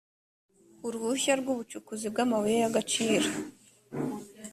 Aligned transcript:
uruhushya 0.85 1.33
rw’ubucukuzi 1.39 2.05
bw’amabuye 2.13 2.57
y’agaciro 2.63 3.27